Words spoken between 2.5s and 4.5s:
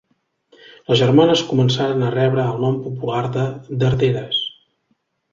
el nom popular de darderes.